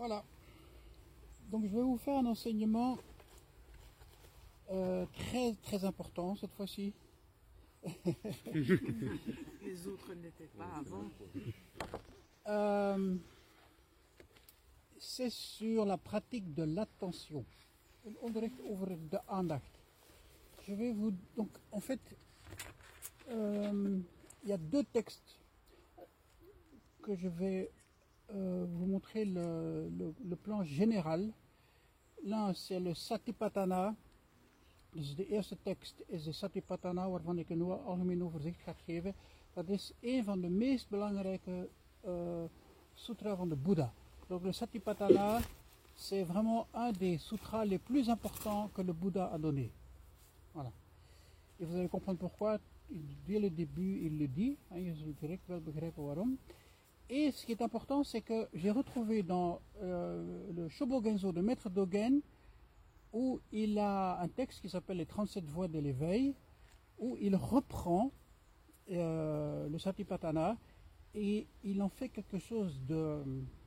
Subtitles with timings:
[0.00, 0.24] Voilà.
[1.50, 2.96] Donc je vais vous faire un enseignement
[4.70, 6.94] euh, très très important cette fois-ci.
[9.62, 11.04] Les autres n'étaient pas avant.
[12.46, 13.14] Euh,
[14.98, 17.44] c'est sur la pratique de l'attention.
[20.66, 22.00] Je vais vous donc en fait
[23.28, 24.00] euh,
[24.44, 25.38] il y a deux textes
[27.02, 27.70] que je vais
[28.34, 31.32] euh, vous montrer le, plan général.
[32.24, 33.94] L'un c'est le Satipatthana.
[34.92, 39.14] Dus de eerste tekst is de Satipatthana, waarvan ik een algemeen overzicht ga geven.
[39.54, 41.68] Dat is een van de meest belangrijke
[42.04, 42.44] euh,
[42.94, 43.92] sutras van Bouddha.
[44.26, 45.40] Donc le Satipatthana,
[45.94, 49.70] c'est vraiment un des sutras les plus importants que le Bouddha a donné.
[50.52, 50.72] Voilà.
[51.58, 52.58] Et vous allez comprendre pourquoi.
[53.26, 54.56] Dès le début, il le dit.
[54.70, 56.38] Hein, zult direct wel begrijpen waarom.
[57.12, 61.68] Et ce qui est important, c'est que j'ai retrouvé dans euh, le Shobogenzo de Maître
[61.68, 62.20] Dogen,
[63.12, 66.34] où il a un texte qui s'appelle Les 37 voies de l'éveil,
[66.98, 68.12] où il reprend
[68.92, 70.56] euh, le Satipatthana
[71.14, 73.24] et il en fait quelque chose de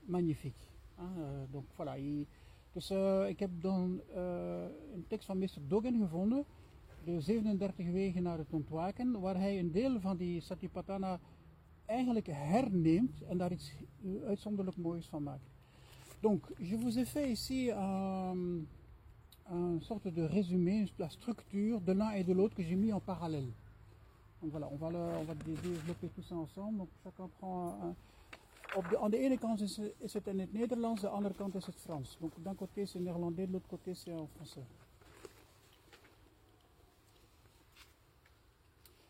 [0.08, 0.72] magnifique.
[0.98, 1.10] hein.
[1.18, 2.26] Euh, donc voilà, il-
[2.74, 2.92] dus,
[3.30, 4.02] ik heb dan
[4.96, 5.60] een tekst van Mr.
[5.68, 6.46] Dogen gevonden,
[7.06, 11.20] de 37 wegen naar het ontwaken, waar hij een deel van die Satipatthana
[11.86, 13.72] eigenlijk herneemt en daar iets
[14.04, 15.50] eh, uitzonderlijk moois van maakt.
[16.22, 18.66] Donc, je vous ai fait ici un,
[19.52, 23.02] un sorte de résumé, la structure de l'un et de l'autre que j'ai mis en
[23.02, 23.52] parallèle.
[24.42, 26.78] Donc voilà, on va, le- on va dé- développer tout ça ensemble.
[26.78, 27.96] Donc chacun prend un.
[28.76, 31.56] Op de, aan de ene kant is, is het in het Nederlands, de andere kant
[31.56, 32.18] is het Frans.
[32.20, 34.66] Donc d'un côté c'est néerlandais, de l'autre côté c'est en français.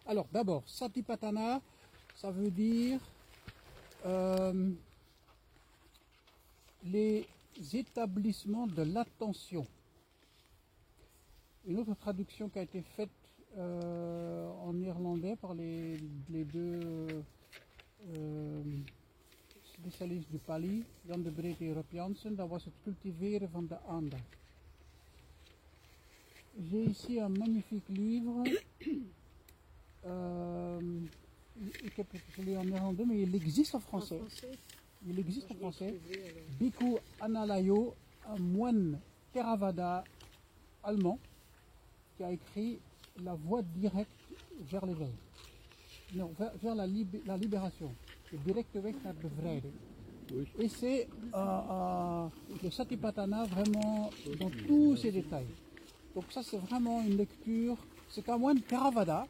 [0.06, 1.62] Alors d'abord, Satipatthana,
[2.16, 3.00] ça veut dire
[4.06, 4.72] euh,
[6.86, 7.26] les
[7.74, 9.66] établissements de l'attention.
[11.66, 13.10] Une autre traduction qui a été faite
[13.58, 15.98] euh, en néerlandais par les,
[16.30, 17.24] deux
[18.16, 18.64] euh,
[19.74, 24.38] spécialistes du Pali, Jan de Breed en Rob Jansen, dat was het van de aandacht.
[26.70, 28.44] J'ai ici un magnifique livre.
[31.96, 34.20] het gelezen en néerlandais, mais il existe en français.
[35.08, 35.94] Il existe en français.
[36.60, 37.94] Bhikkhu Analayo,
[38.30, 39.00] un moine
[39.34, 40.04] Theravada
[40.82, 41.20] allemand,
[42.18, 42.80] qui a écrit
[43.24, 44.10] La voie directe
[44.72, 45.12] vers l'éveil.
[46.16, 47.92] Non, vers, vers la, lib- la libération.
[48.32, 49.74] De directe weg naar bevrijding.
[50.58, 52.28] Et c'est euh, euh,
[52.64, 54.10] le Satipatthana vraiment
[54.40, 55.46] dans tous ses détails.
[56.16, 57.78] Donc ça c'est vraiment une lecture.
[58.10, 59.28] C'est un moine Theravada.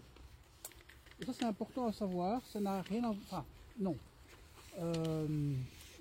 [1.21, 2.41] Et ça c'est important à savoir.
[2.51, 3.45] Ça n'a rien à Enfin,
[3.79, 3.95] non.
[4.79, 5.53] Euh,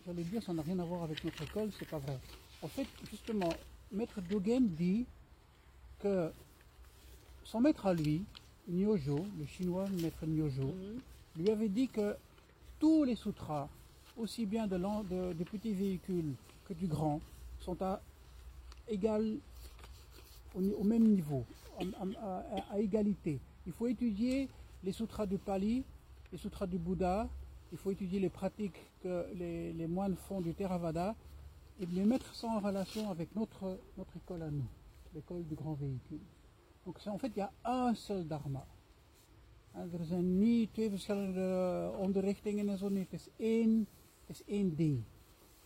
[0.05, 2.19] J'allais dire ça n'a rien à voir avec notre école, c'est pas vrai.
[2.61, 3.53] En fait, justement,
[3.93, 5.05] Maître Dogen dit
[6.01, 6.31] que
[7.45, 8.25] son maître à lui,
[8.69, 10.75] Nyojo, le chinois Maître Nyojo,
[11.37, 12.17] lui avait dit que
[12.81, 13.69] tous les sutras,
[14.17, 16.33] aussi bien de, de- des petits véhicules
[16.67, 17.21] que du grand,
[17.61, 18.01] sont à
[18.89, 19.37] égal,
[20.57, 21.45] au, même niveau,
[22.73, 23.39] à égalité.
[23.69, 24.49] Il faut étudier
[24.83, 25.85] les sutras du Pali,
[26.31, 27.29] les sutras du Bouddha,
[27.73, 31.15] il faut étudier les pratiques que les, moines font du Theravada
[31.81, 34.67] et de les mettre ça en relation avec notre, notre école à nous,
[35.15, 36.21] l'école du grand véhicule.
[36.85, 38.67] Donc en fait, il y a un seul dharma.
[39.75, 43.07] Er zijn niet twee verschillende onderrichtingen en zo, nee,
[44.27, 45.03] is één ding.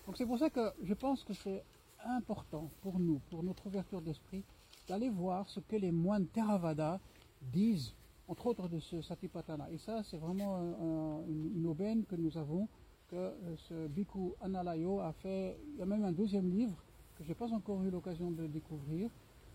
[0.05, 1.65] Donc c'est pour ça que je pense que c'est
[2.05, 4.45] important pour nous, pour notre ouverture d'esprit,
[4.87, 7.01] d'aller voir ce que les moines Theravada
[7.41, 7.95] disent,
[8.29, 9.71] entre autres de ce Satipatthana.
[9.71, 12.69] Et ça, c'est vraiment un- un- une, aubaine que nous avons,
[13.09, 15.57] que euh, ce Bhikkhu Analayo a fait.
[15.73, 16.77] Il y a même un deuxième livre
[17.15, 19.11] que je n'ai pas encore eu l'occasion de découvrir,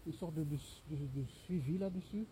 [0.05, 2.25] une sorte de, de- de- de suivi là-dessus.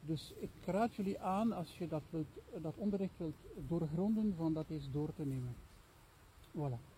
[0.00, 3.36] Dus ik raad jullie aan, als je dat, wilt, dat onderricht wilt
[3.68, 5.54] doorgronden, van dat eens door te nemen.
[6.56, 6.95] Voilà.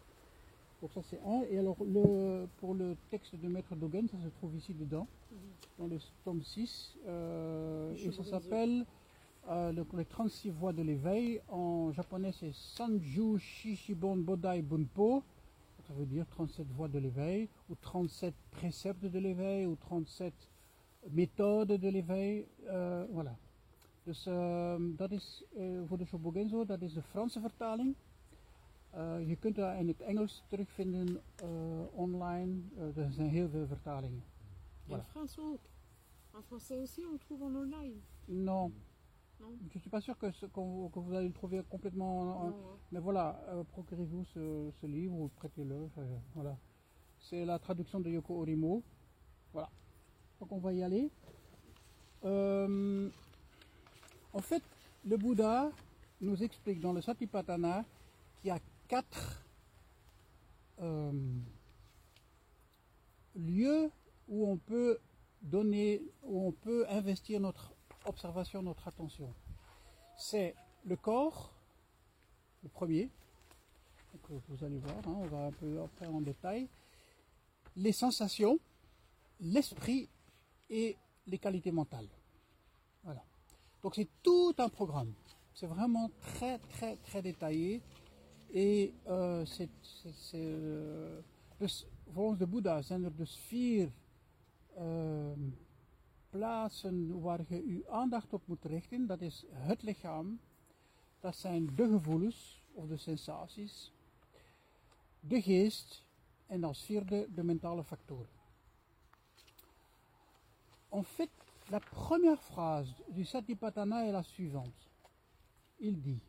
[0.81, 1.43] Donc ça c'est un.
[1.51, 5.07] Et alors le, pour le texte de Maître Dogen, ça se trouve ici dedans,
[5.79, 6.97] dans le tome 6.
[7.07, 8.87] euh, et ça s'appelle
[9.49, 11.41] euh, le- les 36 voies de l'éveil.
[11.49, 15.23] En japonais c'est Sanju Shishibon Bodai Bunpo.
[15.87, 20.35] Ça veut dire 37 voies de l'éveil, ou 37 préceptes de l'éveil, ou 37
[21.11, 22.47] méthodes de l'éveil.
[22.69, 23.35] eh, voilà.
[24.05, 27.95] Dus ehm, dat is eh, voor de Shobogenzo, dat is de Franse vertaling.
[28.91, 31.49] Eh, je kunt dat in het Engels terugvinden eh,
[31.93, 32.61] online.
[32.77, 34.23] Eh, er zijn heel veel vertalingen.
[34.87, 35.05] Et en Voilà.
[35.11, 35.61] France ook.
[36.35, 37.95] En français aussi, on le trouve en online.
[38.25, 38.73] Non,
[39.41, 42.21] Non, je ne suis pas sûr que, ce- qu'on- que vous allez le trouver complètement.
[42.21, 42.55] en- non, hein.
[42.91, 45.85] Mais voilà, euh, procurez-vous ce, ce livre ou prêtez-le.
[45.85, 46.03] enfin,
[46.35, 46.57] voilà.
[47.19, 48.83] C'est la traduction de Yoko Orimo.
[49.53, 49.69] Voilà.
[50.41, 51.09] Donc on va y aller.
[52.25, 53.09] Euh,
[54.33, 54.63] en fait,
[55.05, 55.71] le Bouddha
[56.21, 57.85] nous explique dans le Satipatthana
[58.41, 58.59] qu'il y a
[58.89, 59.45] quatre
[60.81, 61.13] euh,
[63.37, 63.91] lieux
[64.29, 64.99] où on peut
[65.43, 67.73] donner, où on peut investir notre
[68.07, 69.33] observation, notre attention.
[70.17, 70.55] C'est
[70.85, 71.53] le corps,
[72.63, 73.11] le premier,
[74.13, 76.69] donc vous allez voir, hein, on va un peu après en détail,
[77.77, 78.59] les sensations,
[79.41, 80.09] l'esprit
[80.71, 80.97] et
[81.27, 82.09] les qualités mentales.
[83.05, 83.23] Voilà.
[83.83, 85.13] Donc c'est tout un programme.
[85.55, 87.83] C'est vraiment très très très détaillé
[88.51, 89.69] et uh, c'est,
[90.35, 91.23] uh,
[91.57, 93.93] dus volgens de Boeddha zijn er dus vier
[94.79, 95.33] uh,
[96.31, 99.07] plaatsen waar je uw aandacht op moet richten.
[99.07, 100.41] Dat is het lichaam,
[101.21, 103.93] dat zijn de gevoelens of de sensaties,
[105.21, 106.05] de geest
[106.47, 108.37] en als vierde de mentale factoren.
[110.89, 111.31] En fait,
[111.71, 114.89] la première phrase du Satipatthana est la suivante.
[115.77, 116.23] Il dit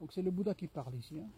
[0.00, 1.18] Donc c'est le Bouddha qui parle ici.
[1.18, 1.28] Hein.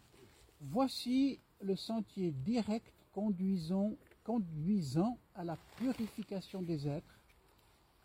[0.61, 3.95] Voici le sentier direct conduisant,
[4.25, 7.21] conduisant à la purification des êtres,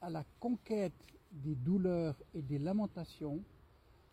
[0.02, 0.94] à la conquête
[1.32, 3.44] des douleurs et des lamentations,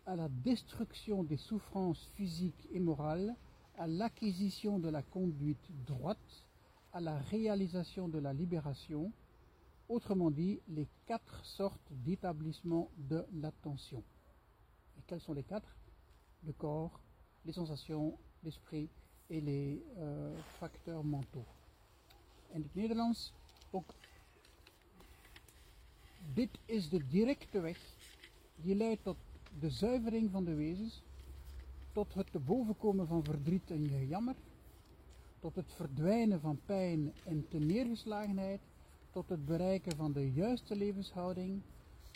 [0.05, 3.35] à la destruction des souffrances physiques et morales,
[3.77, 6.47] à l'acquisition de la conduite droite,
[6.93, 9.11] à la réalisation de la libération,
[9.87, 14.03] autrement dit, les quatre sortes d'établissement de l'attention.
[14.97, 15.75] Et quels sont les quatre?
[16.45, 16.99] Le corps,
[17.45, 18.89] les sensations, l'esprit
[19.29, 21.45] et les uh, facteurs mentaux.
[22.53, 23.33] In het Nederlands
[23.71, 23.93] ook.
[26.33, 27.79] Dit is de directe weg
[28.55, 29.17] die leidt tot
[29.59, 31.01] de zuivering van de wezens,
[31.91, 34.35] tot het te bovenkomen van verdriet en gejammer,
[35.39, 38.61] tot het verdwijnen van pijn en neergeslagenheid,
[39.11, 41.61] tot het bereiken van de juiste levenshouding,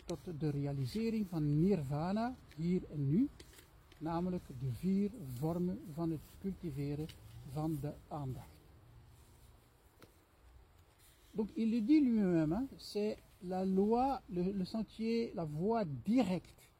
[0.04, 3.28] tot de realisering van nirvana, hier en nu,
[3.98, 7.06] namelijk de vier vormen van het cultiveren
[7.52, 8.56] van de aandacht.
[11.30, 16.70] Donc il le dit lui-même, c'est la loi, le, le, sentier, la voie directe.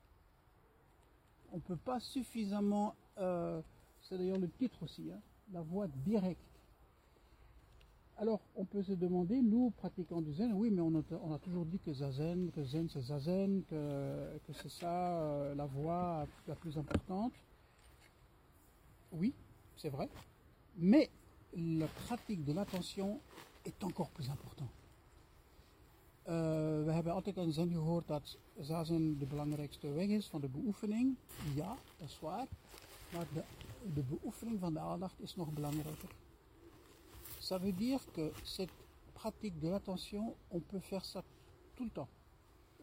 [1.53, 3.61] On ne peut pas suffisamment, euh,
[4.01, 5.21] c'est d'ailleurs le titre aussi, hein,
[5.53, 6.46] la voie directe.
[8.19, 10.95] Alors, on peut se demander, nous, pratiquants du zen, oui, mais on
[11.35, 15.67] a, toujours dit que zazen, que zen c'est zazen, que, que c'est ça euh, la
[15.67, 17.35] voie la plus importante.
[19.13, 19.35] Oui,
[19.77, 20.09] c'est vrai.
[20.79, 21.11] Mais
[21.55, 23.21] la pratique de l'attention
[23.67, 24.69] est encore plus important.
[26.29, 30.49] Uh, we hebben altijd aan zen gehoord dat zazen de belangrijkste weg is van de
[30.49, 31.17] beoefening.
[31.55, 32.47] Ja, dat is waar.
[33.13, 33.43] Maar de,
[33.95, 36.09] de beoefening van de aandacht is nog belangrijker.
[37.47, 38.75] Ça veut dire que cette
[39.15, 41.23] pratique de l'attention, on peut faire ça
[41.77, 42.09] tout le temps,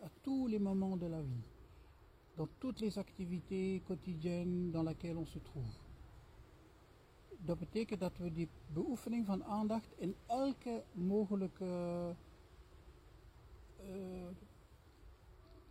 [0.02, 1.50] à tous les moments de la vie,
[2.38, 5.70] dans toutes les activités quotidiennes dans lesquelles on se trouve.
[7.40, 12.16] Dat betekent dat we die beoefening van aandacht in elke mogelijke
[13.82, 14.28] uh,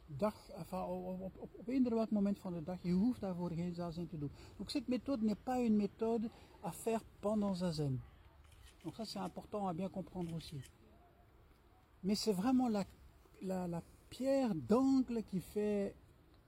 [0.06, 4.18] dag, enfin, op, op, welk moment van de dag, je hoeft daarvoor geen zazen te
[4.18, 4.30] doen.
[4.56, 6.30] Donc cette méthode n'est pas une méthode
[6.61, 8.00] à faire pendant zazen.
[8.82, 10.60] Donc ça c'est important à bien comprendre aussi.
[12.02, 12.84] Mais c'est vraiment la,
[13.40, 15.94] la, la pierre d'angle qui fait,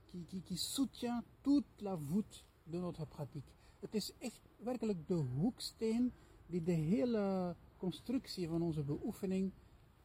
[0.07, 3.51] qui, qui, qui, soutient toute la voûte de notre pratique.
[3.81, 6.11] Het is echt werkelijk de hoeksteen
[6.47, 9.51] die de hele constructie van onze beoefening,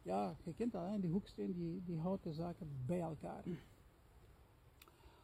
[0.03, 1.01] ja, je kent dat, hè?
[1.01, 3.45] die hoeksteen die, die houdt de zaken bij elkaar.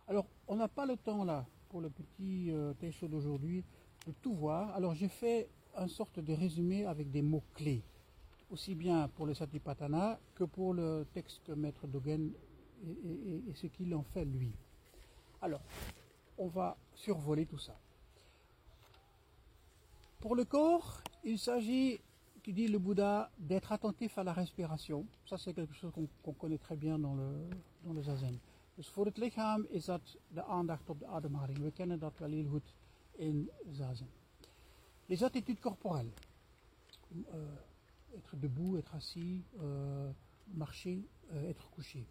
[0.04, 3.64] Alors, on n'a pas le temps là, pour le petit euh, texte d'aujourd'hui,
[4.06, 4.72] de tout voir.
[4.74, 7.82] Alors j'ai fait une sorte de résumé avec des mots-clés,
[8.50, 12.32] aussi bien pour le Satipatthana que pour le texte que Maître Dogen
[12.84, 14.52] et, ce qu'il en fait lui.
[15.40, 15.62] Alors,
[16.38, 17.76] on va survoler tout ça.
[20.20, 22.00] Pour le corps, il s'agit,
[22.42, 25.06] qui dit le Bouddha, d'être attentif à la respiration.
[25.26, 28.38] Ça, c'est quelque chose qu'on qu connaît très bien dans le, zazen.
[35.08, 36.10] Les attitudes corporelles.
[37.32, 37.56] Euh,
[38.16, 40.10] être debout, être assis, euh,
[40.54, 42.06] marcher, euh, être couché.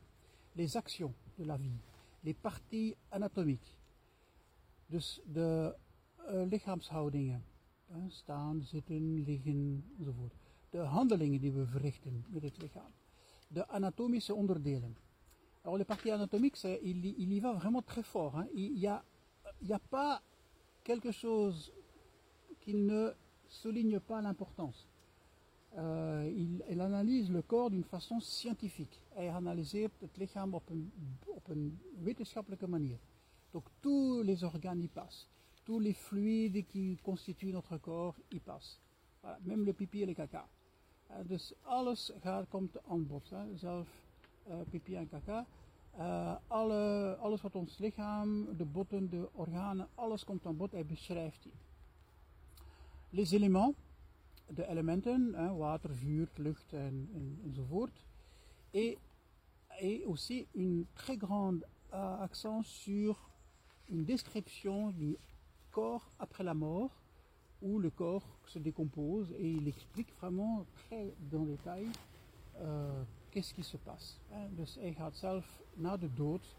[0.55, 1.79] Les actions de la vie.
[2.23, 3.77] Les parties anatomiques.
[4.89, 5.73] Dus de
[6.47, 7.41] lichaamshoudingen.
[7.91, 10.33] Uh, staan, zitten, liggen, enzovoort.
[10.69, 12.91] De handelingen die we verrichten met het lichaam.
[13.47, 14.97] De anatomische onderdelen.
[15.61, 18.35] Alors les parties anatomiques, il, y va vraiment très fort.
[18.35, 18.47] Hein.
[18.53, 18.73] Il
[19.61, 20.21] n'y a pas
[20.83, 21.71] quelque chose
[22.65, 23.13] qui ne
[23.48, 24.88] souligne pas l'importance.
[25.77, 29.01] Uh, il, il, analyse le corps d'une façon scientifique.
[29.10, 30.91] Hij analyseert het lichaam op een,
[31.25, 31.51] op.
[33.51, 35.27] Donc tous les organes y passent.
[35.63, 38.79] Tous les fluides qui constituent notre corps y passent.
[39.41, 40.48] Même le pipi en le caca.
[41.10, 43.29] Uh, dus alles gaat, komt aan bod.
[43.29, 43.57] Hè.
[43.57, 43.88] Zelf
[44.48, 45.45] uh, pipi en caca.
[45.98, 48.65] Uh, alle, alles wat ons lichaam, de
[49.10, 49.29] de.
[53.15, 53.74] Les éléments,
[54.51, 57.93] de elementen, hein, water, vuur, lucht en, en, enzovoort.
[58.74, 58.98] Et,
[59.79, 63.29] et aussi une très grande uh, accent sur
[63.88, 65.15] une description du
[65.72, 66.91] corps après la mort,
[67.62, 71.88] où le corps se décompose et il explique vraiment très dans détail
[72.60, 72.65] uh,
[73.31, 74.19] qu'est-ce qui se passe.
[74.34, 74.50] Hein.
[74.57, 76.55] Dus hij gaat zelf na de dood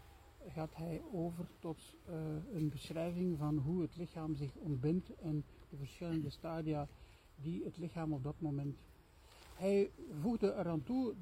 [0.47, 2.15] gaat hij over tot uh,
[2.53, 6.87] een beschrijving van hoe het lichaam zich ontbindt en de verschillende stadia
[7.35, 8.75] die het lichaam op dat moment.
[9.55, 11.13] Hij voegde eraan toe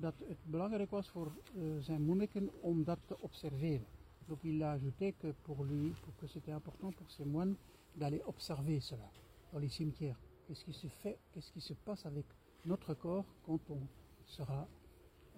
[4.43, 4.77] il a
[5.19, 7.55] que pour lui, que c'était important pour ces moines
[7.93, 9.09] d'aller observer cela
[9.51, 10.19] dans les cimetières.
[10.45, 12.25] Qu'est-ce qui se fait, qu'est-ce qui se passe avec
[12.63, 13.87] notre corps quand on
[14.25, 14.67] sera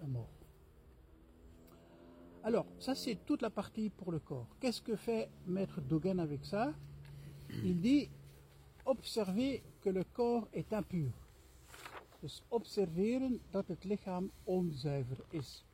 [0.06, 0.32] mort?
[2.42, 4.48] Alors, ça c'est toute la partie pour le corps.
[4.60, 6.72] Qu'est-ce que fait Maître Dogen avec ça?
[7.64, 8.08] Il dit
[8.88, 11.12] observer que le corps est impur.
[12.20, 15.64] Dus observeren dat het lichaam onzuiver is.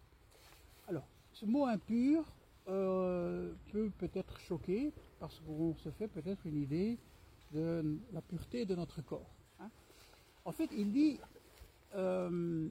[0.84, 2.24] Alors, ce mot impur
[2.68, 6.98] euh, peut peut-être choquer parce qu'on se fait peut-être une idée
[7.52, 9.34] de la pureté de notre corps.
[9.60, 9.70] Hein.
[10.44, 11.18] En fait, il dit,
[11.94, 12.68] euh,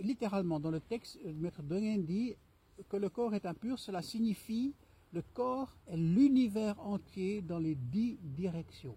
[0.00, 2.36] littéralement dans le texte, maître Dogen dit
[2.88, 4.74] que le corps est impur, cela signifie
[5.12, 8.96] le corps est l'univers entier dans les dix directions.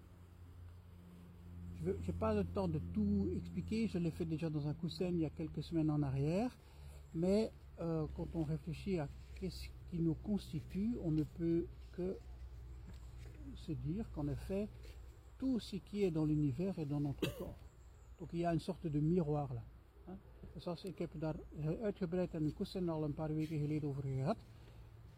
[1.84, 5.08] Je n'ai pas le temps de tout expliquer, je l'ai fait déjà dans un coussin
[5.08, 6.56] il y a quelques semaines en arrière,
[7.13, 12.18] mais euh, quand on réfléchit à qu'est-ce qui nous constitue, on ne peut que
[13.56, 14.68] se dire qu'en effet,
[15.38, 17.58] tout ce qui est dans l'univers est dans notre corps.
[18.20, 19.63] Donc il y a une sorte de miroir là.
[20.58, 21.36] Zoals ik heb daar
[21.82, 24.38] uitgebreid in een kussen al een paar weken geleden over gehad.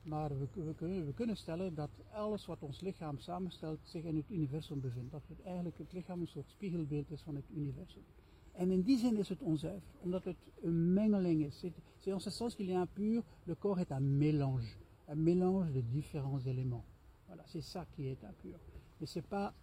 [0.03, 4.15] Maar we, we, kunnen, we, kunnen, stellen dat alles wat ons lichaam samenstelt zich in
[4.15, 5.11] het universum bevindt.
[5.11, 8.03] Dat het eigenlijk het lichaam een soort spiegelbeeld is van het universum.
[8.51, 11.63] En in die zin is het onzuiver, omdat het een mengeling is.
[11.99, 14.77] C'est en ce sens qu'il est impur, le corps est un mélange.
[15.07, 16.85] Un mélange de différents éléments.
[17.27, 18.59] Voilà, c'est ça qui est impur.
[18.99, 19.53] Mais c'est pas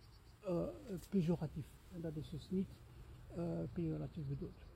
[0.48, 0.66] uh,
[1.10, 1.64] péjoratif.
[2.00, 2.68] Dat is dus niet
[3.36, 4.66] uh, pejoratief bedoeld.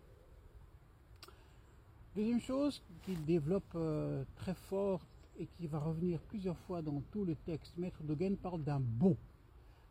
[2.14, 5.00] Deuxième chose qu'il développe euh, très fort
[5.38, 9.16] et qui va revenir plusieurs fois dans tout le texte, Maître Dogen parle d'un bon.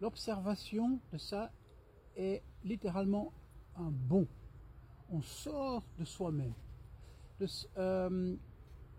[0.02, 1.52] L'observation de ça
[2.16, 3.34] est littéralement
[3.76, 4.28] un bon.
[5.10, 6.54] On sort de soi-même.
[7.40, 8.40] Dus um,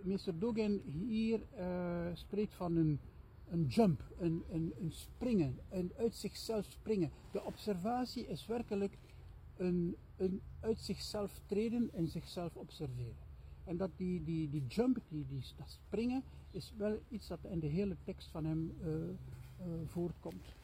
[0.04, 0.32] Mr.
[0.38, 3.00] Dogen hier uh, spreekt van een,
[3.50, 7.10] een jump, een, een, een springen, een uit zichzelf springen.
[7.32, 8.98] De observatie is werkelijk
[9.56, 13.23] een, een uit zichzelf treden en zichzelf observeren.
[13.64, 17.60] En dat die, die, die jump, die, die, dat springen, is wel iets dat in
[17.60, 20.54] de hele tekst van hem uh, uh, voortkomt.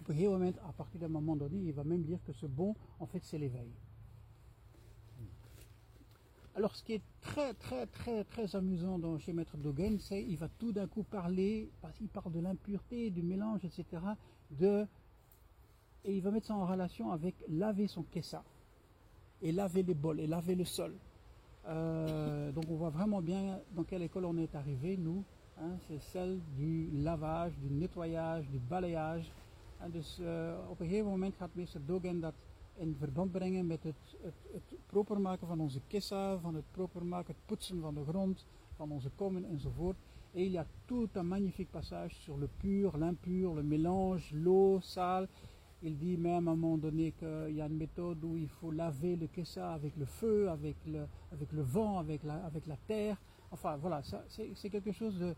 [0.00, 3.06] Op moment, à partir d'un moment donné, il va même dire que ce bon, en
[3.06, 3.72] fait, c'est l'éveil.
[6.56, 10.36] Alors, ce qui est très, très, très, très amusant dans, chez Maître Dogen, c'est qu'il
[10.36, 14.02] va tout d'un coup parler, parce qu'il parle de l'impureté, du mélange, etc.,
[14.50, 14.86] de,
[16.04, 18.44] et il va mettre ça en relation avec laver son kessa,
[19.42, 20.94] et laver les bols, et laver le sol.
[21.66, 25.24] Euh, donc on voit vraiment bien dans quelle école on est arrivé, nous.
[25.58, 29.30] Hein, c'est celle du lavage, du nettoyage, du balayage.
[29.80, 30.26] En dus uh,
[30.70, 32.34] op een gegeven moment gaat meester Dogen dat
[32.76, 37.04] in verband brengen met het, het, het proper maken van onze kissa, van het proper
[37.04, 39.96] maken, het poetsen van de grond, van onze kommen enzovoort.
[40.32, 44.80] Et il y a tout un magnifique passage sur le pur, l'impur, le mélange, l'eau,
[44.80, 45.28] sale.
[45.86, 48.70] Il dit même à un moment donné qu'il y a une méthode où il faut
[48.70, 52.76] laver le kessa avec le feu, avec le, avec le vent, avec la, avec la
[52.88, 53.18] terre.
[53.52, 55.34] Enfin voilà, c'est quelque chose de,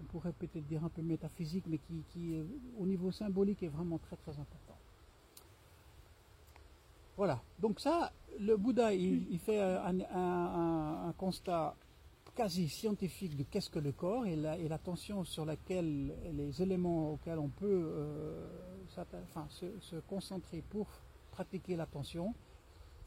[0.00, 2.32] on pourrait peut-être dire un peu métaphysique, mais qui, qui,
[2.78, 4.76] au niveau symbolique, est vraiment très très important.
[7.16, 11.74] Voilà, donc ça, le Bouddha, il, fait un, constat
[12.36, 14.36] quasi scientifique de qu'est-ce que le corps et
[14.68, 18.46] l'attention la, sur laquelle les éléments auxquels on peut euh,
[19.80, 20.86] se, concentrer pour
[21.30, 22.34] pratiquer l'attention.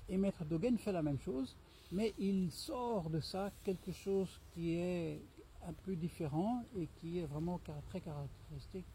[0.10, 1.56] Et Maître Dogen fait la même chose,
[1.92, 5.22] mais il sort de ça quelque chose qui est
[5.66, 8.88] un peu différent et qui est vraiment très caractéristique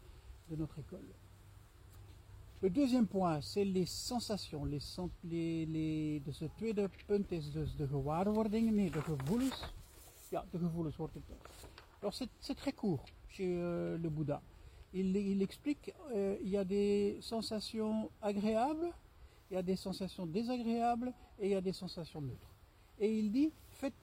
[0.49, 1.05] de notre école.
[2.61, 4.65] Le deuxième point, c'est les sensations.
[4.65, 4.79] Les,
[5.23, 9.73] les, les, dus tweede punt is de gewaarwordingen, nee, de gevoelens.
[10.29, 11.23] Ja, de gevoelens wordt het.
[11.99, 14.41] Alors c'est c'est très court chez euh, le Bouddha.
[14.93, 18.91] Il, explique, euh, il y a des sensations agréables,
[19.51, 22.55] il y a des sensations désagréables et il y a des sensations neutres.
[22.99, 23.93] Et il dit, faites,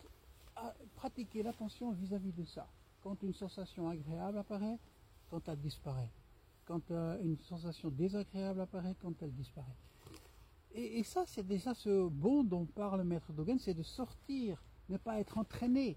[0.56, 2.68] ah, pratiquez l'attention vis-à-vis de ça.
[3.02, 4.78] Quand une sensation agréable apparaît,
[5.30, 6.10] quand elle disparaît.
[6.66, 9.76] Quand euh, une sensation désagréable apparaît, quand elle disparaît.
[10.74, 14.96] Et, et ça, c'est déjà ce bon dont parle Maître Dogen, c'est de sortir, ne
[14.96, 15.96] pas être entraîné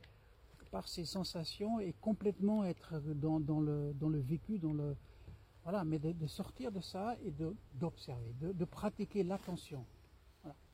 [0.72, 4.96] par ces sensations et complètement être dans, le, dans le vécu, dans le,
[5.64, 7.34] voilà, mais de, sortir de ça et
[7.74, 9.86] d'observer, de, de pratiquer l'attention.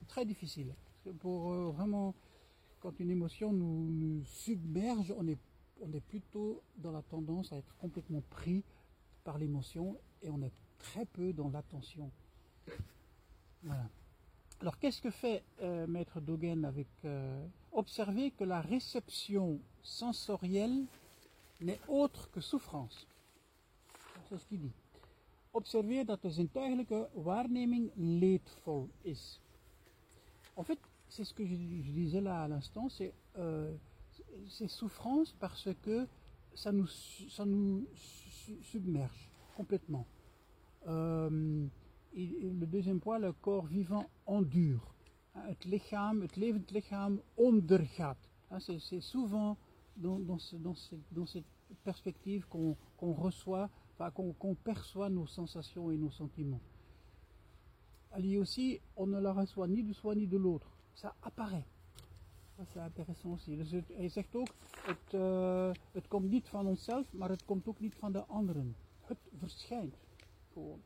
[0.08, 0.76] Très difficile.
[1.20, 2.14] Pour euh, vraiment,
[2.80, 5.40] quand une émotion nous, submerge, on est,
[5.82, 8.64] on est plutôt dans la tendance à être complètement pris
[9.24, 12.12] par l'émotion et on est très peu dans l'attention.
[14.60, 20.86] Alors qu'est-ce que fait euh, Maître Dogen avec euh, observer que la réception sensorielle
[21.62, 23.08] n'est autre que souffrance.
[24.30, 24.74] Dat is qu'il dit.
[25.52, 29.40] Observeer dat de zintuigelijke waarneming leedvol is.
[30.54, 33.72] En fait, c'est ce que je, disais là à l'instant, c'est euh,
[34.48, 36.08] c'est souffrance parce que
[36.56, 36.88] ça nous,
[38.62, 40.06] submerge complètement.
[40.88, 41.66] Euh,
[42.14, 44.93] et le deuxième point, le corps vivant endure.
[45.34, 48.18] Het lichaam, het levend lichaam ondergaat.
[48.60, 49.58] C'est souvent
[49.96, 51.46] dans, dans, ce- dans cette, dans cette
[51.84, 56.62] perspective qu'on qu'on reçoit, enfin, qu'on qu'on perçoit nos sensations et nos sentiments.
[58.12, 60.68] Elle aussi, on ne la reçoit ni de soi ni de l'autre.
[60.94, 61.66] Ça apparaît.
[62.60, 63.56] Is interessant aussi.
[63.58, 64.48] Dus hij zegt ook,
[64.86, 68.76] het, eh, het komt niet van onszelf, maar het komt ook niet van de anderen.
[69.02, 69.96] Het verschijnt
[70.54, 70.82] gewoon.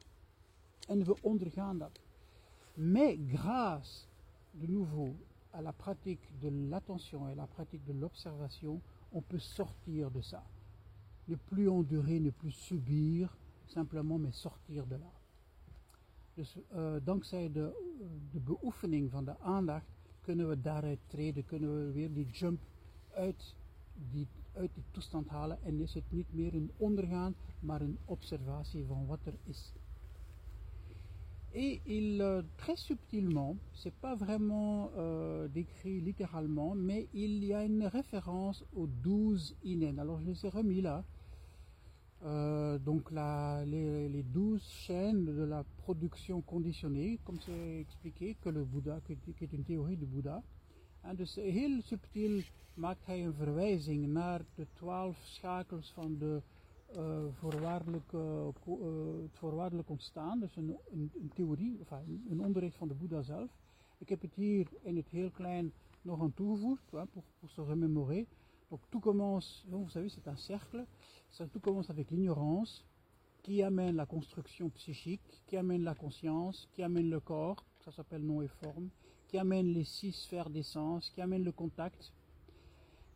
[0.87, 1.99] En we ondergaan dat.
[2.73, 4.07] Mais grâce,
[4.59, 5.15] de nouveau,
[5.53, 10.43] à la pratique de l'attention et la pratique de l'observation, on peut sortir de ça.
[11.27, 13.35] Ne plus endurer, ne plus subir,
[13.67, 15.11] simplement, mais sortir de là.
[16.35, 17.71] Dus eh, dankzij de,
[18.31, 19.85] de beoefening van de aandacht
[20.21, 22.59] kunnen we daaruit treden, kunnen we weer die jump
[23.13, 23.55] uit
[24.11, 28.85] die, uit die toestand halen en is het niet meer een ondergaan, maar een observatie
[28.85, 29.73] van wat er is.
[31.53, 37.63] Et il, euh, très subtilement, c'est pas vraiment euh, décrit littéralement, mais il y a
[37.63, 39.99] une référence aux douze inen.
[39.99, 41.03] Alors je les ai remis là.
[42.23, 48.99] Euh, donc les, douze chaînes de la production conditionnée, comme c'est expliqué, que le Bouddha,
[49.05, 50.43] qui est une théorie du Bouddha.
[51.03, 56.41] En dus heel subtiel maakt hij een verwijzing naar de twaalf schakels van de
[57.31, 60.39] voorwaardelijke, ko- eh, het voorwaardelijk ontstaan.
[60.39, 63.49] Dus een, een, een theorie, enfin, een- onderricht van de Boeddha zelf.
[63.97, 65.71] Ik heb het hier in het heel klein
[66.01, 68.25] nog aan toegevoegd, hein, pour, pour se remémorer.
[68.69, 70.85] Donc tout commence, vous savez, c'est un cercle.
[71.29, 72.83] Ça, tout commence avec l'ignorance,
[73.41, 78.21] qui amène la construction psychique, qui amène la conscience, qui amène le corps, ça s'appelle
[78.25, 78.89] nom et forme,
[79.27, 82.11] qui amène les six sphères d'essence, qui amène le contact,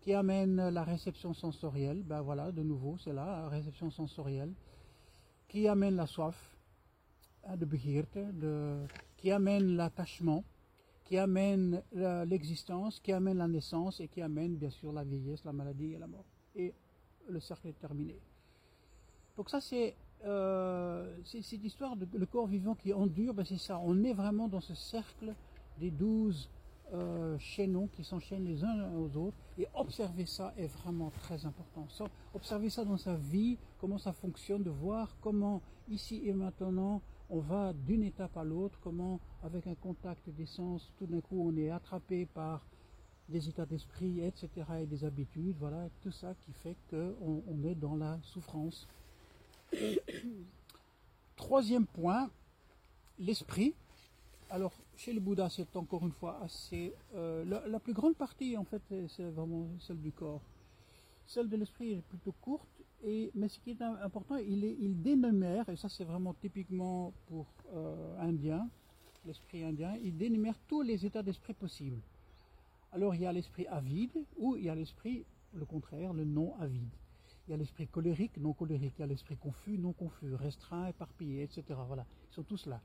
[0.02, 4.52] qui amène la réception sensorielle, ben voilà, de nouveau, c'est là, réception sensorielle,
[5.48, 6.58] qui amène la soif,
[7.46, 8.80] hein, de begeerte, de,
[9.16, 10.44] qui amène l'attachement,
[11.06, 15.44] qui amène la- l'existence, qui amène la naissance et qui amène bien sûr la vieillesse,
[15.46, 16.26] la maladie et la mort.
[16.56, 16.74] Et
[17.30, 18.18] le cercle est terminé.
[19.38, 23.80] Donc ça c'est euh, cette histoire de le corps vivant qui endure, ben c'est ça.
[23.80, 25.34] On est vraiment dans ce cercle
[25.78, 26.50] des douze
[26.94, 27.38] euh,
[27.94, 29.38] qui s'enchaînent les uns aux autres.
[29.58, 31.88] Et observer ça est vraiment très important.
[32.34, 37.40] Observer ça dans sa vie, comment ça fonctionne, de voir comment ici et maintenant on
[37.40, 41.70] va d'une étape à l'autre, comment avec un contact d'essence, tout d'un coup on est
[41.70, 42.66] attrapé par
[43.30, 44.50] des états d'esprit, etc.
[44.82, 48.88] et des habitudes, voilà, tout ça qui fait qu'on on est dans la souffrance.
[51.38, 52.30] Troisième point,
[53.18, 53.74] l'esprit.
[54.54, 56.94] Alors, chez le Bouddha, c'est encore une fois assez.
[57.16, 60.42] euh, la, plus grande partie, en fait, c'est- vraiment celle du corps.
[61.26, 62.68] Celle de l'esprit est plutôt courte,
[63.02, 67.14] et, mais ce qui est im- important, il, est, dénumère, et ça c'est vraiment typiquement
[67.28, 68.68] pour euh, indien,
[69.26, 72.02] l'esprit indien, il dénumère tous les états d'esprit possibles.
[72.92, 76.56] Alors il y a l'esprit avide, ou il y a l'esprit, le contraire, le non
[76.60, 76.92] avide.
[77.48, 80.88] Il y a l'esprit colérique, non colérique, il y a l'esprit confus, non confus, restreint,
[80.88, 81.64] éparpillé, etc.
[81.88, 82.82] Voilà, ils sont tous là.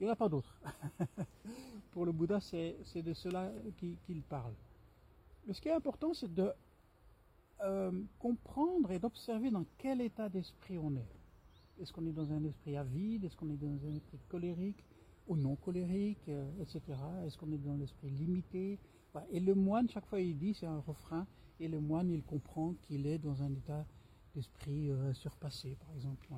[0.00, 0.60] Il n'y en a pas d'autres.
[1.92, 4.54] Pour le Bouddha, c'est de cela qui- qu'il parle.
[5.46, 6.52] Mais ce qui est important, c'est de
[7.62, 11.08] euh, comprendre et d'observer dans quel état d'esprit on est.
[11.80, 14.84] est-ce qu'on est dans un esprit avide, est-ce qu'on est dans un esprit colérique
[15.26, 16.98] ou non colérique, euh, etc.
[17.26, 18.78] Est-ce qu'on est dans l'esprit limité?
[19.30, 21.26] Et le moine, chaque fois il dit, c'est un refrain,
[21.60, 23.86] et le moine il comprend qu'il est dans un état
[24.34, 26.28] d'esprit euh, surpassé, par exemple.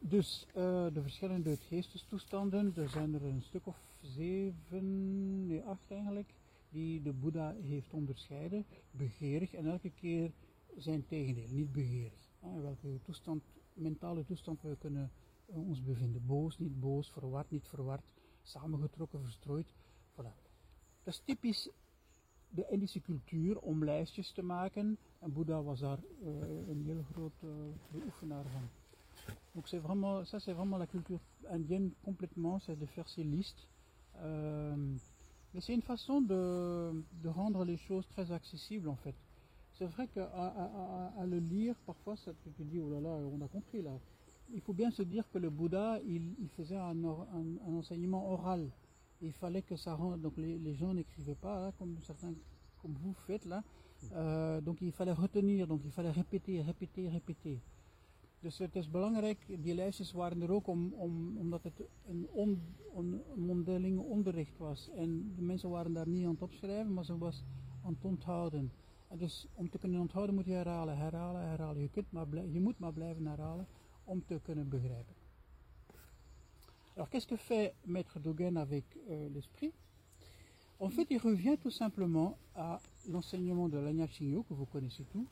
[0.00, 6.34] Dus uh, de verschillende geestestoestanden, er zijn er een stuk of zeven, nee acht eigenlijk,
[6.70, 8.64] die de Boeddha heeft onderscheiden.
[8.90, 10.32] Begeerig en elke keer
[10.76, 12.28] zijn tegendeel, niet begeerig.
[12.42, 15.10] In welke toestand, mentale toestand we kunnen
[15.50, 16.26] uh, ons bevinden.
[16.26, 18.04] Boos, niet boos, verward, niet verward,
[18.42, 19.74] samengetrokken, verstrooid.
[20.12, 20.34] Voilà.
[21.02, 21.68] Dat is typisch
[22.48, 24.98] de Indische cultuur om lijstjes te maken.
[25.18, 25.98] En Boeddha was daar
[26.68, 27.40] een heel groot
[27.90, 28.68] beoefenaar van.
[29.54, 33.66] Donc c'est vraiment, ça c'est vraiment la culture indienne complètement, c'est de faire ces listes.
[34.16, 34.76] Euh,
[35.54, 39.14] mais c'est une façon de, rendre les choses très accessibles en fait.
[39.74, 43.48] C'est vrai qu'à le lire, parfois ça tu te dis, oh là là, on a
[43.48, 43.92] compris là.
[44.52, 48.70] Il faut bien se dire que le Bouddha, il, faisait un, un, enseignement oral.
[49.20, 52.32] Il fallait que ça rende, donc les, les gens n'écrivaient pas hein, comme certains,
[52.80, 53.62] comme vous faites là.
[54.14, 57.58] Euh, donc il fallait retenir, donc il fallait répéter, répéter, répéter.
[58.40, 62.62] Dus het is belangrijk, die lijstjes waren er ook om, om, omdat het een, on,
[63.98, 64.90] onderricht was.
[64.90, 67.44] En de mensen waren daar niet aan het opschrijven, maar ze was
[67.84, 68.72] aan het onthouden.
[69.08, 71.82] En dus om te kunnen onthouden moet je herhalen, herhalen, herhalen.
[71.82, 73.66] Je, kunt maar je moet maar blijven herhalen
[74.04, 75.14] om te kunnen begrijpen.
[76.94, 79.72] Alors qu'est-ce que fait Maître Dogen avec euh, l'esprit
[80.80, 85.26] En fait, il revient tout simplement à l'enseignement de l'Anya que vous connaissez tous,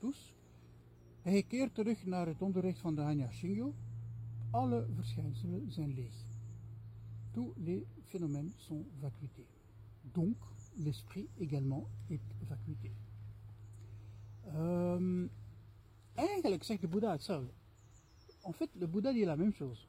[0.00, 0.34] tous
[1.22, 3.74] Hij keert terug naar het onderricht van de Hanya Shingyo.
[4.50, 6.14] Alle verschijnselen zijn leeg.
[7.30, 9.46] Tous les phénomènes sont vacuités.
[10.12, 10.36] Donc,
[10.76, 12.90] l'esprit également est vacuité.
[14.46, 15.28] Euh,
[16.14, 17.52] eigenlijk zegt de Bouddha hetzelfde.
[18.42, 19.86] En fait, le Bouddha dit la même chose.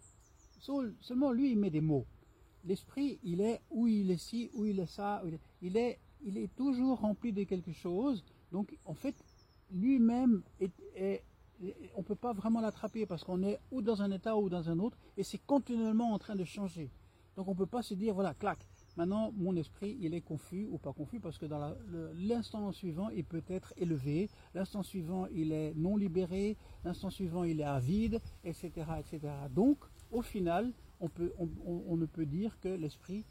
[1.00, 2.06] Seulement, lui, il met des mots.
[2.64, 5.24] L'esprit, il est où il est ci, où il est ça.
[5.62, 8.24] Il est, il est toujours rempli de quelque chose.
[8.52, 9.16] Donc, en fait,
[9.72, 10.44] lui-même
[11.96, 14.70] on ne peut pas vraiment l'attraper parce qu'on est ou dans un état ou dans
[14.70, 16.90] un autre et c'est continuellement en train de changer.
[17.36, 20.68] Donc on ne peut pas se dire, voilà, clac, maintenant mon esprit il est confus
[20.70, 21.76] ou pas confus parce que dans
[22.16, 27.62] l'instant suivant il peut être élevé, l'instant suivant il est non libéré, l'instant suivant il
[27.62, 28.70] est avide, etc.
[29.00, 29.34] etc.
[29.52, 29.78] Donc
[30.12, 33.26] au final, on, ne peut dire que l'esprit,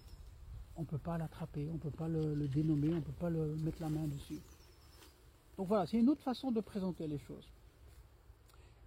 [0.76, 3.30] on ne peut pas l'attraper, on ne peut pas le dénommer, on ne peut pas
[3.30, 4.40] le mettre la main dessus.
[5.60, 7.46] Donc voilà, c'est une autre façon de présenter les choses.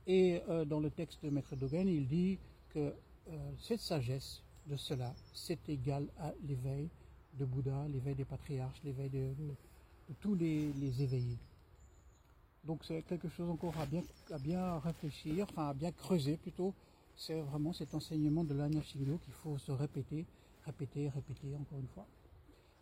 [0.07, 4.75] Et euh, dans le texte de Maître Dogen, il dit que euh, cette sagesse de
[4.75, 6.89] cela, c'est égal à l'éveil
[7.37, 9.35] de Bouddha, l'éveil des patriarches, l'éveil de,
[10.19, 11.37] tous les, éveillés.
[12.63, 16.73] Donc c'est quelque chose encore à bien, réfléchir, enfin à bien creuser plutôt.
[17.15, 20.25] C'est vraiment cet enseignement de l'Anya Shigyo qu'il faut se répéter,
[20.65, 22.07] répéter, répéter encore une fois.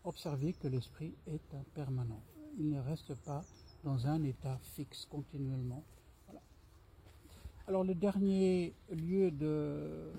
[0.06, 2.22] Observer que l'esprit est impermanent.
[2.58, 3.44] Il ne reste pas
[3.84, 5.84] dans un état fixe continuellement.
[6.28, 6.42] Voilà.
[7.68, 10.12] Alors le dernier lieu de,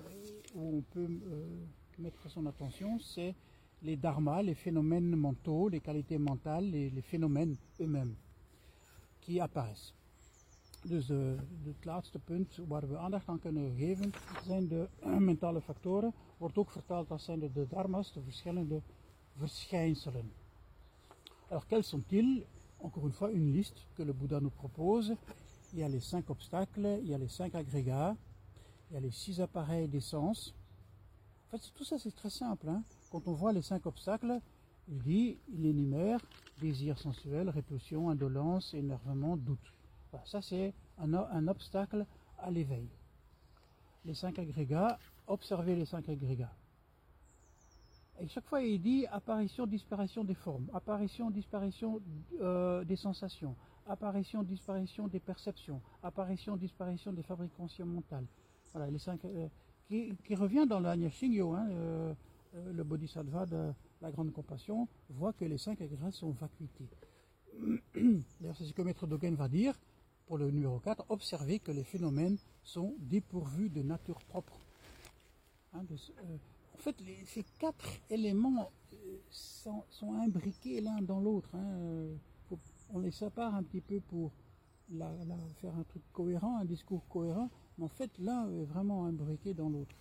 [0.55, 1.65] où on peut euh,
[1.97, 3.35] mettre son attention, c'est
[3.81, 8.15] les dharmas, les phénomènes mentaux, les qualités mentales, les, les phénomènes eux-mêmes
[9.21, 9.93] qui apparaissent.
[10.83, 14.11] Dus uh, het laatste punt waar we aandacht aan kunnen geven
[14.45, 14.87] zijn de
[15.19, 16.13] mentale factoren.
[16.37, 18.81] Wordt ook vertaald als zijn de, de dharma's, de verschillende
[19.37, 20.31] verschijnselen.
[21.49, 22.43] Alors quels sont-ils?
[22.83, 25.15] Encore une fois une liste que le Bouddha nous propose.
[25.73, 28.15] Il y a les cinq obstacles, il y a les cinq agrégats,
[28.89, 30.53] il y a les six appareils d'essence.
[31.47, 32.69] En fait, tout ça c'est très simple.
[32.69, 32.83] Hein.
[33.11, 34.39] Quand on voit les cinq obstacles,
[34.87, 36.19] il dit, il énumère
[36.59, 39.73] désir sensuel, répulsion, indolence, énervement, doute.
[40.25, 42.05] Ça c'est un, un obstacle
[42.37, 42.87] à l'éveil.
[44.05, 46.53] Les cinq agrégats, observez les cinq agrégats.
[48.19, 52.01] Et chaque fois, il dit apparition, disparition des formes, apparition, disparition
[52.41, 53.55] euh, des sensations,
[53.87, 58.25] apparition, disparition des perceptions, apparition, disparition des fabrications mentales.
[58.71, 59.47] Voilà, les cinq, euh,
[59.87, 62.13] qui, revient dans l'Anya Shingyo, hein, euh,
[62.71, 66.87] le Bodhisattva de la grande compassion, voit que les cinq agrès sont vacuités.
[68.39, 69.77] D'ailleurs, c'est ce que Maître Dogen va dire
[70.27, 74.57] pour le numéro 4, observer que les phénomènes sont dépourvus de nature propre.
[75.73, 75.83] Hein,
[76.73, 78.71] en fait, ces quatre éléments
[79.29, 81.49] sont, sont imbriqués l'un dans l'autre.
[81.55, 82.07] Hein.
[82.93, 84.31] on les sépare un petit peu pour
[85.61, 89.69] faire un truc cohérent, un discours cohérent, mais en fait, l'un est vraiment imbriqué dans
[89.69, 89.95] l'autre.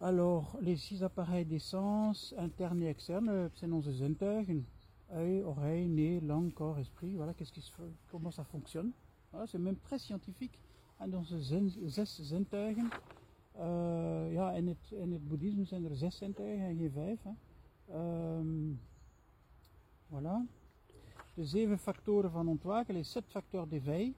[0.00, 4.62] Alors, les six appareils d'essence, internes et externes, zintuigen,
[5.14, 7.32] œil, oreille, nez, langue, corps, esprit, voilà,
[8.10, 8.92] comment ça fonctionne.
[9.32, 10.58] Voilà, c'est même très scientifique.
[11.40, 12.88] Zin, zes zintuigen.
[13.58, 17.20] Uh, ja, in het, in het boeddhisme zijn er zes zintuigen en geen vijf.
[17.90, 18.80] Um,
[20.10, 20.36] voilà.
[21.34, 24.14] De van ontwaken, les sept facteurs d'éveil.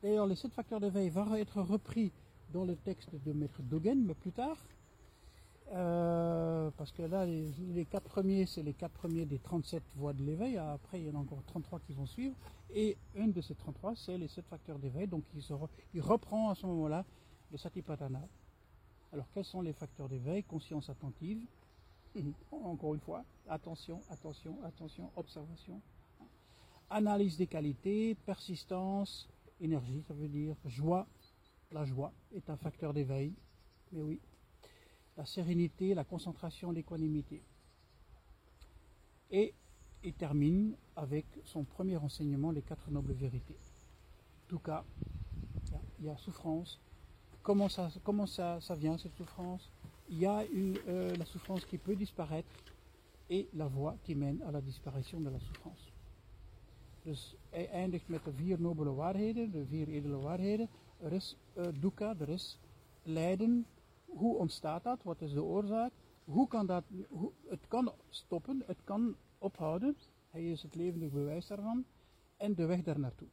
[0.00, 2.12] D'ailleurs, les sept facteurs d'éveil vont être repris
[2.52, 4.56] dans le texte de Maître Dogen, mais plus tard.
[5.72, 10.12] Euh, parce que là, les, les quatre premiers, c'est les quatre premiers des 37 voies
[10.12, 10.56] de l'éveil.
[10.56, 12.34] Après, il y en a encore 33 qui vont suivre.
[12.74, 15.06] Et une de ces 33, c'est les sept facteurs d'éveil.
[15.06, 15.24] Donc,
[15.94, 17.04] il reprend à ce moment-là
[17.52, 18.26] le Satipatthana.
[19.12, 20.42] Alors, quels sont les facteurs d'éveil?
[20.42, 21.44] Conscience attentive.
[22.50, 25.80] Encore une fois, attention, attention, attention, observation.
[26.90, 29.28] Analyse des qualités, persistance,
[29.60, 31.06] énergie, ça veut dire joie.
[31.70, 33.32] La joie est un facteur d'éveil.
[33.92, 34.20] Mais oui,
[35.16, 37.42] la sérénité, la concentration, l'équanimité.
[39.30, 39.54] Et
[40.02, 43.56] il termine avec son premier enseignement, les quatre nobles vérités.
[44.44, 44.84] En tout cas,
[45.98, 46.80] il y a souffrance.
[47.42, 49.68] Comment ça, comment ça, ça vient, cette souffrance
[50.08, 52.48] Il y a une, euh, la souffrance qui peut disparaître
[53.28, 55.92] et la voie qui mène à la disparition de la souffrance.
[57.02, 60.68] Dus hij eindigt met de vier nobele waarheden, de vier edele waarheden.
[61.00, 62.58] Er is uh, dukkha, er is
[63.02, 63.66] lijden,
[64.06, 65.02] hoe ontstaat dat?
[65.02, 65.92] Wat is de oorzaak?
[66.24, 66.84] Hoe kan dat,
[67.48, 69.96] het kan stoppen, het kan ophouden.
[70.30, 71.84] Hij is het levendig bewijs daarvan.
[72.36, 73.28] En de weg daar naartoe.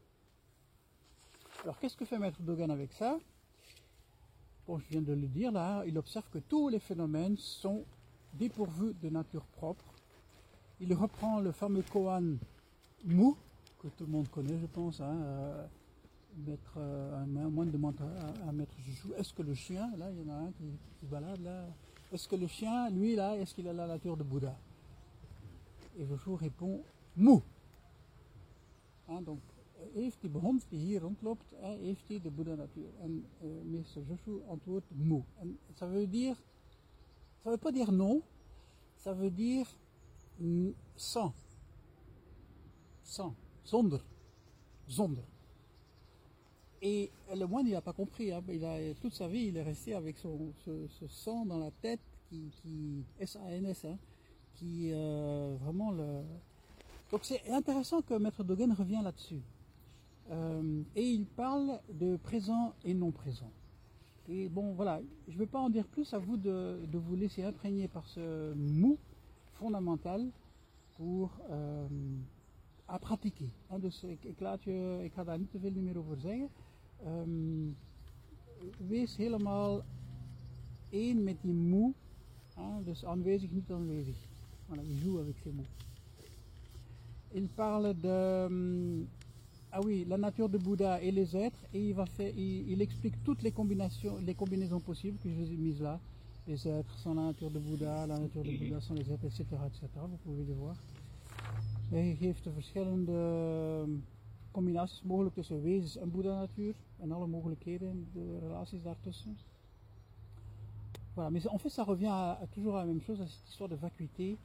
[1.62, 3.20] Alors, qu'est-ce que fait Maître Dogen avec ça
[4.70, 7.84] Bon, je viens de le dire là, il observe que tous les phénomènes sont
[8.36, 9.84] dépourvus de nature propre.
[10.80, 12.38] Il reprend le fameux koan
[13.04, 13.36] mou,
[13.80, 15.02] que tout le monde connaît, je pense.
[15.02, 15.66] Hein, euh,
[16.46, 20.20] mettre, euh, un moine demande à, à maître Juju, est-ce que le chien, là, il
[20.20, 21.66] y en a un qui, balade là,
[22.14, 24.56] est-ce que le chien, lui là, est-ce qu'il a la nature de Bouddha?
[25.98, 26.84] Et Juju répond,
[27.18, 27.42] moe.
[29.10, 29.40] Hein, donc,
[35.76, 36.36] ça veut dire,
[37.44, 38.22] ça veut pas dire non,
[38.98, 39.68] ça veut dire
[40.96, 41.34] sans.
[43.04, 43.34] Sans.
[43.66, 44.00] Zonder.
[44.90, 45.24] Zonder.
[46.82, 48.32] Et le moine, il n'a pas compris.
[48.32, 48.42] Hein.
[48.48, 51.72] Il a, toute sa vie, il est resté avec son, ce, ce sang dans la
[51.72, 53.98] tête, qui, qui S-A-N-S, hein,
[54.56, 56.22] qui euh, vraiment le.
[57.12, 59.42] Donc c'est intéressant que Maître Dogen revient là-dessus.
[60.32, 63.52] Euh, et il parle de présent et non présent.
[64.28, 67.16] Et bon, voilà, je ne vais pas en dire plus, à vous de, de vous
[67.16, 68.98] laisser imprégner par ce mou
[69.54, 70.30] fondamental
[70.98, 71.88] pour euh,
[72.88, 73.50] à pratiquer.
[73.70, 76.50] Hein, dus ik, ik, laat je, ik ga daar niet te veel meer over zeggen.
[77.08, 77.76] Um,
[78.88, 79.82] wees helemaal
[80.90, 81.94] één met die moe.
[82.56, 84.16] Hein, dus aanwezig, niet aanwezig.
[84.68, 85.70] Voilà, il joue avec ces mots.
[87.32, 89.08] Il parle de.
[89.72, 93.24] Ah oui, la nature de Bouddha et les êtres, et il, va faire, il, explique
[93.24, 96.00] toutes les combinaisons, les combinaisons possibles que je vous ai mises là.
[96.48, 99.44] Les êtres sont la nature de Bouddha, la nature de Bouddha sont les êtres, etc.
[99.68, 99.88] etc.
[99.96, 100.76] Vous pouvez les voir.
[101.92, 103.88] Hij geeft de verschillende
[104.52, 109.38] combinaties mogelijk tussen wezens en Boeddha-natuur en alle mogelijkheden, de relaties daartussen.
[111.14, 113.76] Voilà, mais en fait ça revient toujours à la même chose, à cette histoire de
[113.76, 114.38] vacuité,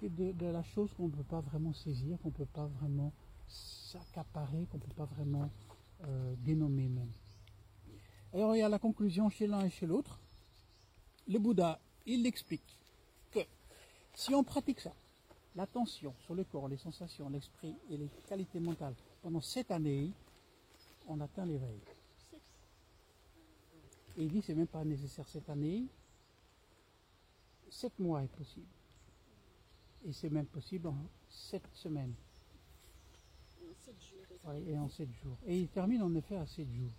[0.00, 3.12] de la chose qu'on ne peut pas vraiment saisir, qu'on ne peut pas vraiment
[3.52, 5.50] s'accaparer, qu'on ne peut pas vraiment
[6.04, 7.12] euh, dénommer même.
[8.32, 10.18] Alors il y a la conclusion chez l'un et chez l'autre.
[11.28, 12.78] Le Bouddha, il explique
[13.30, 13.40] que
[14.14, 14.94] si on pratique ça,
[15.54, 20.10] l'attention sur le corps, les sensations, l'esprit et les qualités mentales pendant sept années,
[21.06, 21.80] on atteint l'éveil.
[24.16, 25.84] Et il dit c'est même pas nécessaire cette année,
[27.70, 28.66] sept mois est possible.
[30.04, 30.96] Et c'est même possible en
[31.28, 32.14] sept semaines.
[34.44, 35.38] Ouais, et en sept jours.
[35.46, 36.92] Et il termine en effet à sept jours.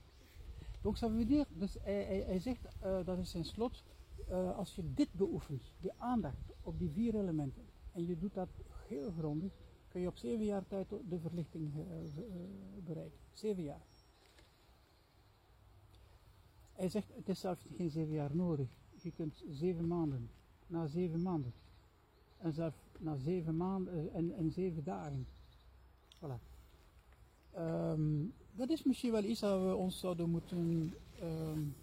[1.53, 3.83] Dus hij, zegt, uh, dat is zijn slot,
[4.29, 8.49] uh, als je dit beoefent, die aandacht op die vier elementen, en je doet dat
[8.87, 9.51] heel grondig,
[9.87, 11.83] kun je op zeven jaar tijd de verlichting uh,
[12.85, 13.17] bereiken.
[13.33, 13.81] Zeven jaar.
[16.73, 18.67] Hij zegt, het is zelfs geen zeven jaar nodig.
[19.01, 20.29] Je kunt zeven maanden,
[20.67, 21.53] na zeven maanden,
[22.37, 25.27] en zelfs na zeven maanden en, en zeven dagen.
[26.15, 26.52] Voilà.
[27.57, 30.93] Um, dat is misschien wel iets dat we ons zouden moeten.
[31.21, 31.75] Um,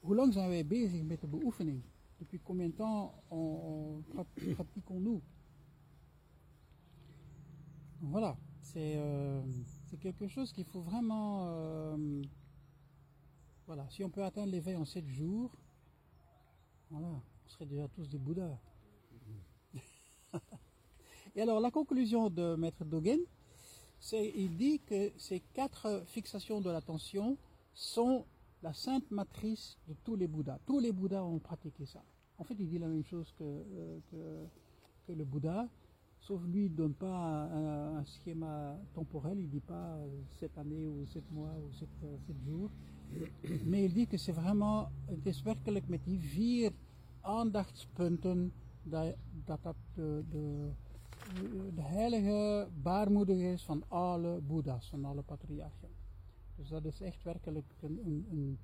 [0.00, 1.82] hoe lang zijn wij bezig met de beoefening?
[2.18, 5.22] Depuis combien de temps on, on pratiquons-nous?
[8.00, 9.40] Voilà, c'est euh,
[10.00, 11.46] quelque chose qu'il faut vraiment.
[11.46, 12.22] Euh,
[13.66, 15.50] voilà, si on peut atteindre l'éveil en 7 jours,
[16.90, 18.58] voilà, on serait déjà tous des Bouddhas.
[21.34, 23.20] Et alors, la conclusion de Maître Dogen,
[24.12, 27.36] il dit que ces quatre fixations de l'attention
[27.74, 28.24] sont
[28.62, 30.58] la sainte matrice de tous les Bouddhas.
[30.66, 32.02] Tous les Bouddhas ont pratiqué ça.
[32.38, 34.46] En fait, il dit la même chose que, euh,
[35.06, 35.68] que, le Bouddha,
[36.20, 40.56] sauf lui, il ne donne pas un, schéma temporel, il ne dit pas euh, cette
[40.58, 42.70] année ou sept mois ou sept, euh, sept jours.
[43.66, 46.72] Mais il dit que c'est vraiment, het is werkelijk met die vier
[47.20, 49.14] aandachtspunten dat
[49.94, 50.70] de,
[51.74, 55.88] de heilige baarmoeder is van alle boeddha's, van alle patriarchen.
[56.56, 58.58] Dus dat is echt werkelijk een, een, een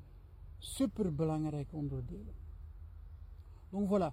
[0.59, 2.35] superbelangrijk onderdeel.
[3.71, 4.13] Donc voilà,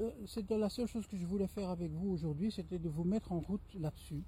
[0.00, 3.04] Euh, c'était la seule chose que je voulais faire avec vous aujourd'hui, c'était de vous
[3.04, 4.22] mettre en route là-dessus,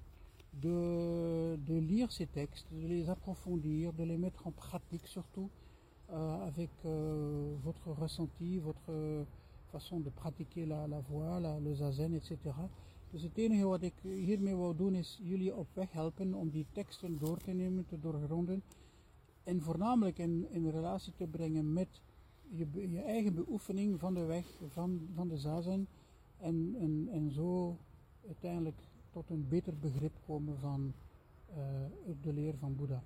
[0.53, 5.49] de, de lire ces textes, de les approfondir, de les mettre en pratique surtout,
[6.11, 9.25] euh, avec euh, votre ressenti, votre
[9.71, 12.37] façon de pratiquer la, la voix, la, le zazen, etc.
[13.11, 16.65] Dus het enige wat ik hiermee wou doen is jullie op weg helpen om die
[16.71, 18.63] teksten door te nemen, te doorgronden
[19.43, 22.01] en voornamelijk in, in relatie te brengen met
[22.49, 25.87] je, je eigen beoefening van de weg, van, van de zazen
[26.37, 27.77] en, en, en zo
[28.27, 28.77] uiteindelijk
[29.11, 30.93] tot een beter begrip komen van
[31.49, 31.57] euh,
[32.21, 33.03] de leer van Bouddha.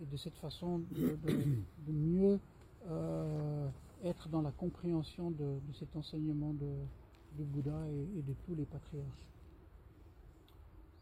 [0.00, 2.38] Et de cette façon de, de- de mieux
[2.88, 3.68] euh,
[4.02, 6.72] être dans la compréhension de, de cet enseignement de,
[7.36, 9.32] de Bouddha et, et de tous les patriarches.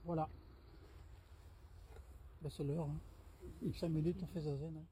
[0.05, 0.29] Voilà.
[2.43, 2.89] Ben, c'est l'heure.
[2.89, 3.73] Hein.
[3.73, 4.77] 5 minutes, on fait zazen.
[4.77, 4.92] hein.